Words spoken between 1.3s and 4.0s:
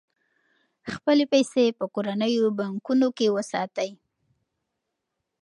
پيسې په کورنیو بانکونو کې وساتئ.